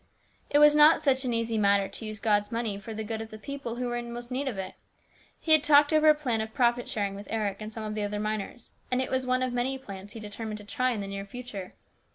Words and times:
It 0.49 0.57
was 0.57 0.73
not 0.75 0.99
such 0.99 1.25
an 1.25 1.31
easy 1.35 1.59
matter 1.59 1.87
to 1.87 2.05
use 2.07 2.19
God's 2.19 2.51
money 2.51 2.79
for 2.79 2.91
the 2.91 3.03
good 3.03 3.21
of 3.21 3.29
the 3.29 3.37
people 3.37 3.75
who 3.75 3.87
were 3.87 4.01
most 4.01 4.31
in 4.31 4.37
need 4.37 4.47
of 4.47 4.57
it. 4.57 4.73
He 5.39 5.51
had 5.51 5.63
talked 5.63 5.93
over 5.93 6.09
a 6.09 6.15
plan 6.15 6.41
of 6.41 6.55
profit 6.55 6.89
sharing 6.89 7.13
with 7.13 7.27
Eric 7.29 7.57
and 7.59 7.71
some 7.71 7.83
of 7.83 7.93
the 7.93 8.01
other 8.01 8.19
miners, 8.19 8.73
and 8.89 8.99
it 8.99 9.11
was 9.11 9.27
one 9.27 9.43
of 9.43 9.53
many 9.53 9.77
plans 9.77 10.13
he 10.13 10.19
determined 10.19 10.57
to 10.57 10.63
try 10.63 10.89
in 10.89 11.01
the 11.01 11.07
near 11.07 11.27
future. 11.27 11.73